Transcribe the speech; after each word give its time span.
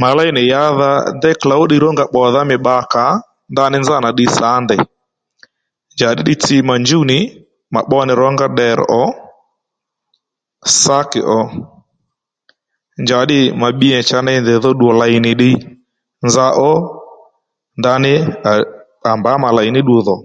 Mà 0.00 0.08
ley 0.16 0.30
nì 0.34 0.42
yǎdha 0.50 0.90
déy 1.22 1.36
klǒw 1.40 1.62
ddiy 1.64 1.82
rónga 1.84 2.04
bbòdha 2.08 2.40
mî 2.50 2.56
bbakà 2.60 3.04
ó 3.14 3.20
ndaní 3.52 3.76
nzánà 3.80 4.08
ddiy 4.12 4.30
sǎ 4.36 4.48
ndèy 4.64 4.82
njàddí 5.94 6.22
ddiy 6.22 6.38
tsi 6.42 6.56
mà 6.68 6.74
njúw 6.82 7.04
nì 7.10 7.18
mà 7.74 7.80
bbò 7.84 7.98
nì 8.04 8.12
rǒnga 8.20 8.46
ddèrr̀ 8.50 8.80
ò 9.02 9.04
sákì 10.82 11.20
ò 11.38 11.40
njaddî 13.02 13.40
mà 13.60 13.68
bbi 13.74 13.88
nì 13.94 14.06
cha 14.08 14.18
ndèy 14.22 14.38
dho 14.62 14.70
ddù 14.74 14.88
lèy 15.00 15.14
nì 15.24 15.30
ddiy 15.34 15.56
nza 16.26 16.46
ó 16.70 16.72
ndaní 17.78 18.12
à 19.10 19.12
mbǎ 19.18 19.32
mà 19.42 19.48
lèy 19.58 19.68
ní 19.74 19.80
ddu 19.82 19.96
dhò 20.06 20.16